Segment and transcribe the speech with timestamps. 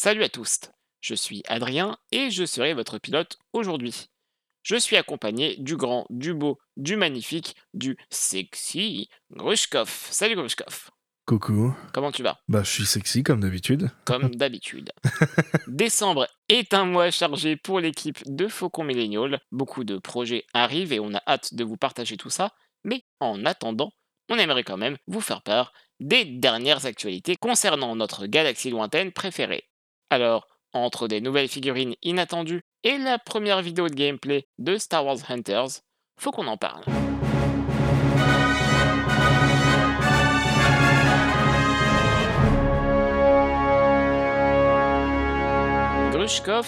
[0.00, 0.60] Salut à tous,
[1.00, 4.06] je suis Adrien et je serai votre pilote aujourd'hui.
[4.62, 9.88] Je suis accompagné du grand, du beau, du magnifique, du sexy Grushkov.
[9.88, 10.90] Salut Grushkov.
[11.26, 11.74] Coucou.
[11.92, 12.38] Comment tu vas?
[12.46, 13.90] Bah, je suis sexy comme d'habitude.
[14.04, 14.92] Comme d'habitude.
[15.66, 19.40] Décembre est un mois chargé pour l'équipe de Faucon Millennial.
[19.50, 22.54] Beaucoup de projets arrivent et on a hâte de vous partager tout ça.
[22.84, 23.90] Mais en attendant,
[24.28, 29.67] on aimerait quand même vous faire part des dernières actualités concernant notre galaxie lointaine préférée.
[30.10, 35.18] Alors, entre des nouvelles figurines inattendues et la première vidéo de gameplay de Star Wars
[35.28, 35.80] Hunters,
[36.18, 36.84] faut qu'on en parle.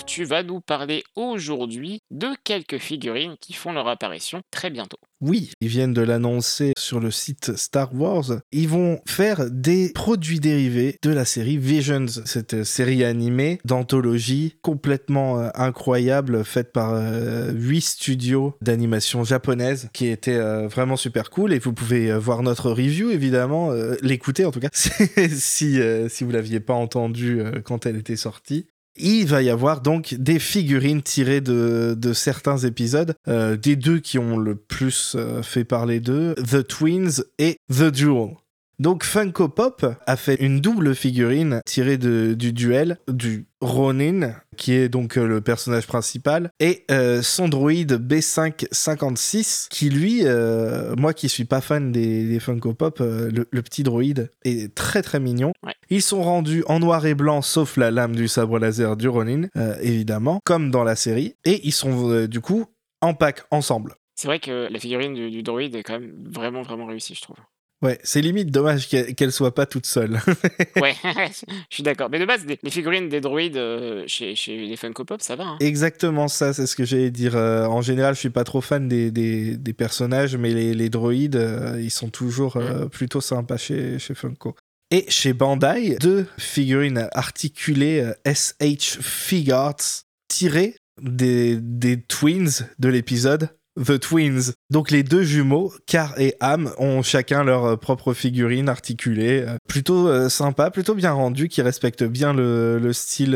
[0.06, 4.96] Tu vas nous parler aujourd'hui de quelques figurines qui font leur apparition très bientôt.
[5.20, 8.40] Oui, ils viennent de l'annoncer sur le site Star Wars.
[8.52, 15.38] Ils vont faire des produits dérivés de la série Visions, cette série animée d'anthologie complètement
[15.38, 21.52] euh, incroyable, faite par euh, studios d'animation japonaise, qui était euh, vraiment super cool.
[21.52, 26.60] Et vous pouvez voir notre review, évidemment, l'écouter en tout cas, si, si vous l'aviez
[26.60, 28.66] pas entendu quand elle était sortie
[29.02, 34.18] il va y avoir donc des figurines tirées de, certains épisodes, euh, des deux qui
[34.18, 38.36] ont le plus euh, fait parler d'eux, The Twins et The Duel.
[38.80, 44.88] Donc Funko Pop a fait une double figurine tirée du duel du Ronin, qui est
[44.88, 51.28] donc euh, le personnage principal, et euh, son droïde B556, qui lui, euh, moi qui
[51.28, 55.52] suis pas fan des, Funko Pop, le, petit droïde est très très mignon.
[55.90, 59.48] Ils sont rendus en noir et blanc, sauf la lame du sabre laser du Ronin,
[59.82, 62.64] évidemment, comme dans la série, et ils sont du coup
[63.02, 63.96] en pack ensemble.
[64.14, 67.20] C'est vrai que la figurine du, du droïde est quand même vraiment vraiment réussie, je
[67.20, 67.36] trouve.
[67.82, 70.20] Ouais, c'est limite dommage qu'elle soit pas toute seule.
[70.80, 72.10] ouais, je suis d'accord.
[72.10, 75.44] Mais de base, les, figurines des droïdes euh, chez, chez, les Funko Pop, ça va.
[75.44, 75.56] Hein.
[75.60, 77.36] Exactement ça, c'est ce que j'allais dire.
[77.36, 80.90] Euh, en général, je suis pas trop fan des, des, des personnages, mais les, les
[80.90, 82.90] droïdes, euh, ils sont toujours mm.
[82.90, 84.54] plutôt sympas chez, chez Funko.
[84.90, 93.98] Et chez Bandai, deux figurines articulées SH Figuarts tirées des, des twins de l'épisode The
[93.98, 94.52] Twins.
[94.70, 99.56] Donc les deux jumeaux, Car et Am, ont chacun leur euh, propre figurine articulée, euh,
[99.68, 103.32] plutôt euh, sympa, plutôt bien rendu, qui respecte bien le, style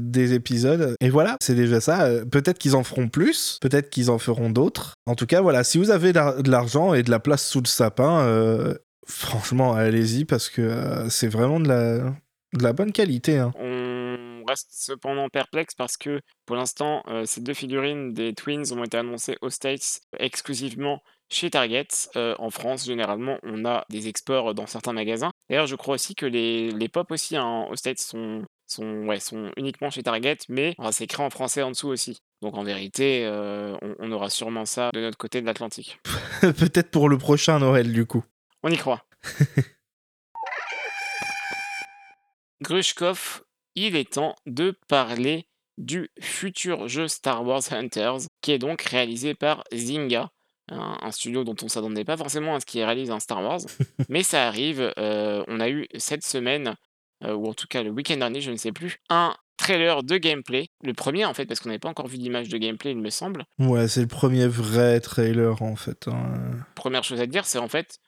[0.00, 0.94] des épisodes.
[1.00, 2.08] Et voilà, c'est déjà ça.
[2.30, 4.94] peut-être qu'ils en feront plus, peut-être qu'ils en feront d'autres.
[5.06, 7.66] En tout cas, voilà, si vous avez de l'argent et de la place sous le
[7.66, 8.74] sapin,
[9.06, 13.38] franchement, allez-y parce que c'est vraiment de la, de la bonne qualité.
[13.38, 13.52] Hein
[14.44, 18.96] reste cependant perplexe parce que pour l'instant, euh, ces deux figurines des Twins ont été
[18.96, 21.88] annoncées aux States exclusivement chez Target.
[22.16, 25.30] Euh, en France, généralement, on a des exports dans certains magasins.
[25.48, 29.20] D'ailleurs, je crois aussi que les, les pop aussi hein, aux States sont, sont, ouais,
[29.20, 32.18] sont uniquement chez Target, mais c'est écrit en français en dessous aussi.
[32.42, 35.98] Donc en vérité, euh, on, on, aura sûrement ça de notre côté de l'Atlantique.
[36.40, 38.22] Peut-être pour le prochain Noël, du coup.
[38.62, 39.04] On y croit.
[42.62, 43.42] Grushkov
[43.74, 45.46] il est temps de parler
[45.78, 50.30] du futur jeu Star Wars Hunters, qui est donc réalisé par Zynga,
[50.68, 53.60] un, studio dont on ne s'attendait pas forcément à ce qu'il réalise un Star Wars,
[54.08, 54.92] mais ça arrive.
[54.98, 56.74] Euh, on a eu cette semaine,
[57.24, 60.16] euh, ou en tout cas le week-end dernier, je ne sais plus, un trailer de
[60.16, 62.98] gameplay, le premier en fait, parce qu'on n'avait pas encore vu d'image de gameplay, il
[62.98, 63.44] me semble.
[63.58, 66.08] Ouais, c'est le premier vrai trailer en fait.
[66.08, 66.52] Hein.
[66.74, 67.98] Première chose à dire, c'est en fait,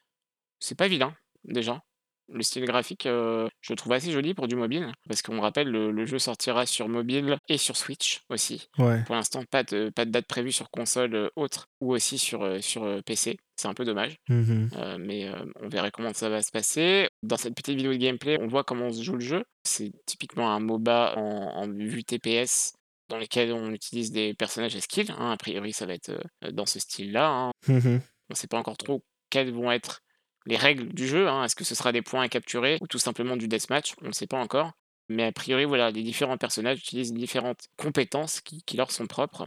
[0.60, 1.82] c'est pas vilain déjà.
[2.32, 5.68] Le style graphique, euh, je le trouve assez joli pour du mobile, parce qu'on rappelle,
[5.68, 8.68] le, jeu sortira sur mobile et sur Switch aussi.
[8.76, 13.02] Pour l'instant, pas de, pas de date prévue sur console autre ou aussi sur, sur
[13.04, 13.38] PC.
[13.56, 14.66] C'est un peu dommage, mmh
[14.98, 17.08] mais on verra comment ça va se passer.
[17.22, 19.44] Dans cette petite vidéo de gameplay, on voit comment on se joue le jeu.
[19.64, 22.74] C'est typiquement un MOBA en, vue TPS
[23.08, 25.10] dans lequel on utilise des personnages à skill.
[25.18, 25.30] Hein.
[25.30, 26.12] A priori, ça va être
[26.52, 27.28] dans ce style-là.
[27.28, 27.52] Hein.
[27.68, 27.98] Mmh
[28.28, 30.02] on ne sait pas encore trop quels vont être
[30.46, 31.28] les règles du jeu.
[31.28, 31.44] Hein.
[31.44, 33.94] Est-ce que ce sera des points à capturer ou tout simplement du deathmatch?
[34.02, 34.72] On ne sait pas encore.
[35.08, 39.46] Mais a priori, voilà, les différents personnages utilisent différentes compétences qui, leur sont propres.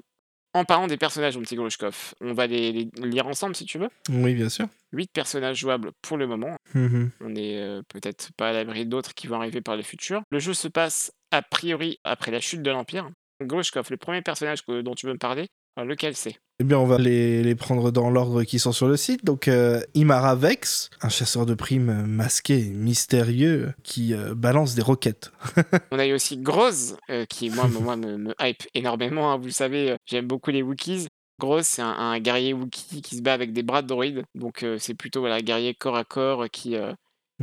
[0.53, 3.89] En parlant des personnages, mon petit Grushkov, on va les, lire ensemble si tu veux.
[4.09, 4.67] Oui, bien sûr.
[4.93, 6.55] Huit personnages jouables pour le moment.
[6.73, 10.23] Mmh on n'est euh, peut-être pas à l'abri d'autres qui vont arriver par le futur.
[10.31, 13.11] Le jeu se passe a priori après la chute de l'Empire.
[13.43, 15.47] Grushkov, le premier personnage dont tu veux me parler,
[15.77, 16.35] lequel c'est?
[16.59, 19.23] Eh bien, on va les, prendre dans l'ordre qui sont sur le site.
[19.23, 25.31] Donc, euh, Imara Vex, un chasseur de primes masqué, mystérieux, qui euh, balance des roquettes.
[25.91, 29.31] on a eu aussi Groz, euh, qui, moi, moi me, hype énormément.
[29.31, 29.37] Hein.
[29.37, 31.07] Vous le savez, j'aime beaucoup les Wookiees.
[31.39, 34.23] Groz, c'est un, guerrier Wookiee qui se bat avec des bras de droïdes.
[34.35, 36.75] Donc, c'est plutôt un guerrier corps à corps qui,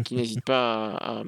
[0.04, 1.22] qui n'hésite pas à,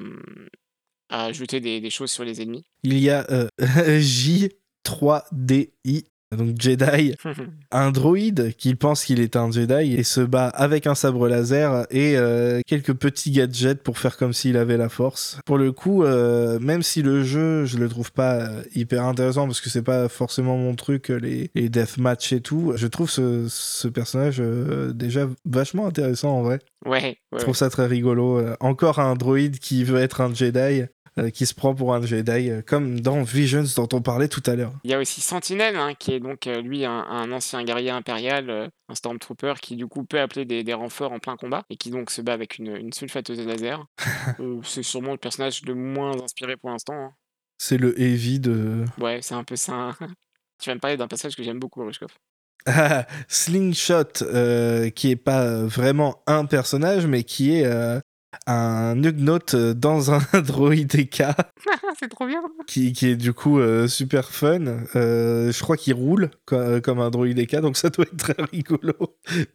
[1.08, 2.64] à jeter des, des choses sur les ennemis.
[2.82, 6.06] Il y a euh, J3DI,
[6.36, 7.14] donc Jedi,
[7.70, 11.86] un droïde qui pense qu'il est un Jedi et se bat avec un sabre laser
[11.90, 15.38] et euh, quelques petits gadgets pour faire comme s'il avait la force.
[15.46, 19.46] Pour le coup, euh, même si le jeu, je le trouve pas euh, hyper intéressant
[19.46, 23.46] parce que c'est pas forcément mon truc, les, les deathmatch et tout, je trouve ce,
[23.48, 26.58] ce personnage euh, déjà vachement intéressant en vrai.
[26.84, 28.40] Ouais, ouais, Je trouve ça très rigolo.
[28.60, 30.84] Encore un droïde qui veut être un Jedi.
[31.18, 34.42] Euh, qui se prend pour un Jedi, euh, comme dans Visions dont on parlait tout
[34.46, 34.72] à l'heure.
[34.84, 37.90] Il y a aussi Sentinel, hein, qui est donc euh, lui un, un ancien guerrier
[37.90, 41.76] impérial, un Stormtrooper, qui du coup peut appeler des, des renforts en plein combat et
[41.76, 43.84] qui donc se bat avec une, une sulfateuse laser.
[44.64, 46.94] C'est sûrement le personnage le moins inspiré pour l'instant.
[46.94, 47.12] hein.
[47.58, 48.84] C'est le heavy de.
[49.00, 49.72] Ouais, c'est un peu ça.
[49.72, 49.96] hein.
[50.62, 52.10] tu vas me parler d'un personnage que j'aime beaucoup, Rushkov.
[52.66, 57.98] Ah, Slingshot, euh, qui est pas vraiment un personnage, mais qui est euh,
[58.46, 61.22] un Ugnaught dans un droïde EK,
[62.00, 62.42] c'est trop bien.
[62.66, 64.66] qui, qui est du coup euh, super fun.
[64.96, 68.36] Euh, je crois qu'il roule co- comme un droïde EK, donc ça doit être très
[68.52, 68.94] rigolo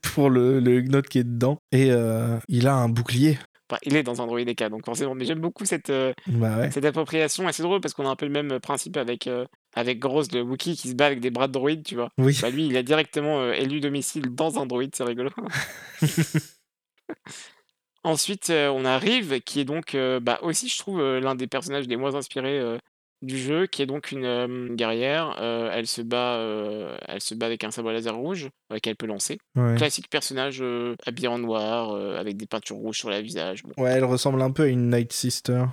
[0.02, 1.58] pour le, le qui est dedans.
[1.72, 3.38] Et euh, il a un bouclier.
[3.70, 5.16] Enfin, il est dans un droïde EK, donc forcément.
[5.16, 6.72] Mais j'aime beaucoup cette, euh, Bah ouais.
[6.72, 7.48] cette appropriation.
[7.48, 10.32] Et c'est drôle parce qu'on a un peu le même principe avec, euh, avec Gross,
[10.32, 12.10] le Wookiee, qui se bat avec des bras de droïde, tu vois.
[12.18, 12.38] Oui.
[12.42, 15.30] Bah lui, il a directement euh, élu domicile dans un droïde, c'est rigolo.
[18.04, 21.96] Ensuite, on a Rive, qui est donc bah, aussi, je trouve, l'un des personnages les
[21.98, 22.62] moins inspirés
[23.22, 25.38] du jeu, qui est donc une guerrière.
[25.40, 26.38] Elle, se bat,
[27.08, 28.50] elle se bat avec un sabre laser rouge
[28.82, 29.38] qu'elle peut lancer.
[29.56, 29.76] Ouais.
[29.78, 30.62] Classique personnage
[31.06, 33.64] habillé en noir, avec des peintures rouges sur le visage.
[33.64, 35.64] Bon, Ouais, elle ressemble un peu à une Night Sister.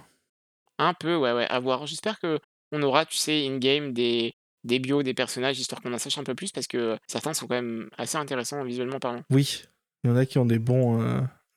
[0.79, 1.87] un peu, ouais, ouais, à voir.
[1.87, 2.39] J'espère que
[2.71, 4.33] on aura, tu sais, in-game des,
[4.63, 7.49] des bios des personnages, histoire qu'on en sache un peu plus, parce que certains sont
[7.49, 9.23] quand même assez intéressants visuellement parlant.
[9.31, 9.65] Oui,
[10.05, 11.03] il y en a qui ont des bons,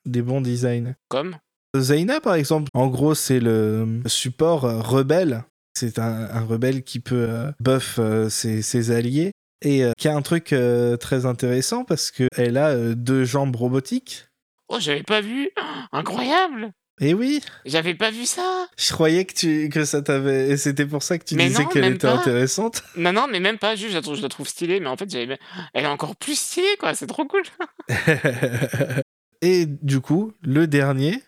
[0.06, 0.94] des bons designs.
[1.08, 1.36] Comme
[1.76, 5.44] Zaina, par exemple, en gros, c'est le support euh, rebelle.
[5.76, 10.06] C'est un, un rebelle qui peut euh, buff euh, ses, ses alliés et euh, qui
[10.06, 14.26] a un truc euh, très intéressant parce qu'elle a euh, deux jambes robotiques.
[14.68, 15.50] Oh, j'avais pas vu
[15.92, 20.48] Incroyable Et oui, J'avais pas vu ça je croyais que, tu, que ça t'avait.
[20.50, 22.14] Et c'était pour ça que tu Mais disais qu'elle était pas.
[22.14, 22.82] intéressante.
[22.96, 24.96] Non, non, mais même pas, juste, je la trouve, je la trouve stylée, mais en
[24.96, 25.38] fait, j'avais...
[25.74, 27.42] elle est encore plus stylée, quoi, c'est trop cool
[29.44, 31.22] et du coup, le dernier,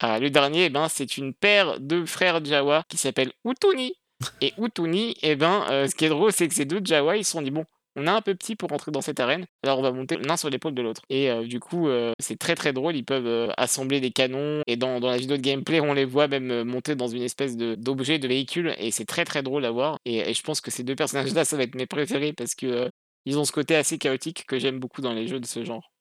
[0.00, 3.94] Ah, Le dernier, eh ben, c'est une paire de frères Jawa qui s'appellent Utuni.
[4.40, 7.24] Et Utuni, eh ben, euh, ce qui est drôle, c'est que ces deux Jawa, ils
[7.24, 7.64] se sont dit, bon,
[7.94, 10.36] on est un peu petit pour rentrer dans cette arène, alors on va monter l'un
[10.36, 11.02] sur l'épaule de l'autre.
[11.10, 14.76] Et euh, du coup, euh, c'est très très drôle, ils peuvent assembler des canons, et
[14.76, 18.18] dans, la vidéo de gameplay, on les voit même monter dans une espèce de- d'objet,
[18.18, 19.98] de, véhicule, et c'est très très drôle à voir.
[20.06, 22.90] Et, et je pense que ces deux personnages-là, ça va être mes préférés, parce que
[23.26, 25.91] ils ont ce côté assez chaotique que j'aime beaucoup dans les jeux de ce genre.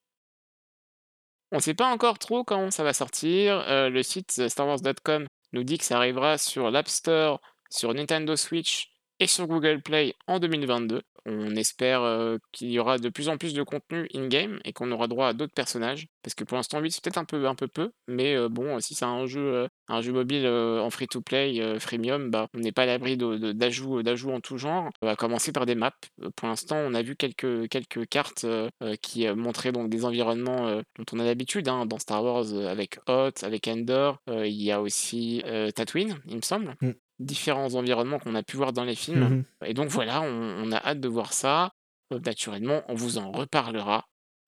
[1.52, 3.60] On ne sait pas encore trop quand ça va sortir.
[3.68, 8.36] Euh, le site euh, StarWars.com nous dit que ça arrivera sur l'App Store, sur Nintendo
[8.36, 8.91] Switch
[9.22, 11.04] et sur Google Play en 2022.
[11.28, 14.92] On espère euh, qu'il y aura de plus en plus de contenu in-game et qu'on
[14.92, 16.08] aura droit à d'autres personnages.
[16.24, 17.92] Parce que pour l'instant, 8, c'est peut-être un peu, un peu peu.
[18.08, 21.80] Mais euh, bon, si c'est un jeu, euh, un jeu mobile euh, en free-to-play, euh,
[21.80, 24.90] freemium, bah, on n'est pas à l'abri d'ajouts en tout genre.
[25.04, 25.92] On va commencer par des maps.
[26.24, 29.92] Euh, Pour l'instant, on a vu quelques, quelques cartes euh, euh, qui euh, montraient donc
[29.92, 33.68] des environnements euh, dont on a l'habitude hein, dans Star Wars euh, avec Hoth, avec
[33.68, 34.18] Endor.
[34.28, 36.76] Euh, il y a aussi euh, Tatooine, il me semble.
[36.82, 36.94] Mm.
[37.24, 39.20] Différents environnements qu'on a pu voir dans les films.
[39.30, 39.44] Mhm.
[39.66, 40.26] Et donc voilà, on,
[40.68, 41.72] on a hâte de voir ça.
[42.14, 44.06] Euh, naturellement, on vous en reparlera.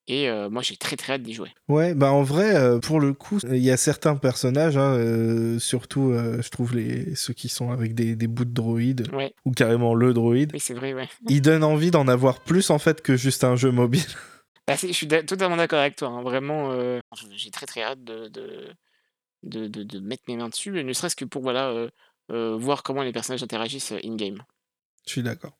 [0.08, 1.52] Et euh, moi, j'ai très très hâte d'y jouer.
[1.70, 5.60] Ouais, bah en vrai, euh, pour le coup, il y a certains personnages, hein, euh,
[5.60, 9.34] surtout, euh, je trouve les ceux qui sont avec des, des bouts de droïdes, Ouais,
[9.46, 11.08] ou carrément le droïde, oui, c'est vrai, ouais.
[11.30, 14.02] ils donnent envie d'en avoir plus en fait que juste un jeu mobile.
[14.68, 16.08] Bah, c'est- je suis d'a- totalement d'accord avec toi.
[16.10, 17.00] hein, Vraiment, euh,
[17.36, 18.68] j'ai très très hâte de, de,
[19.44, 21.90] de, de- de mettre mes mains dessus, ne serait-ce que pour voilà, euh,
[22.32, 24.44] euh, voir comment les personnages interagissent euh, in-game.
[25.06, 25.58] Je suis d'accord.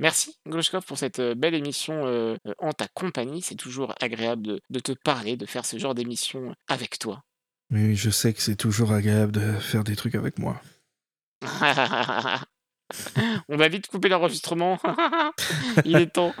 [0.00, 3.42] Merci, Glushkov, pour cette euh, belle émission euh, en ta compagnie.
[3.42, 7.22] C'est toujours agréable de, de te parler, de faire ce genre d'émission avec toi.
[7.70, 10.60] Mais oui, je sais que c'est toujours agréable de faire des trucs avec moi.
[13.48, 14.78] On va vite couper l'enregistrement.
[15.84, 16.34] Il est temps.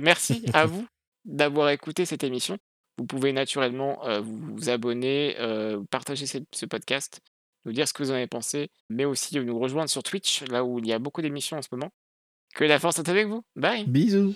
[0.00, 0.86] Merci à vous
[1.24, 2.58] d'avoir écouté cette émission.
[2.96, 7.20] Vous pouvez naturellement euh, vous abonner, euh, partager ce, podcast,
[7.64, 10.64] nous dire ce que vous en avez pensé, mais aussi nous rejoindre sur Twitch, là
[10.64, 11.90] où il y a beaucoup d'émissions en ce moment.
[12.54, 13.42] Que la force est avec vous.
[13.56, 14.34] Bye Bisous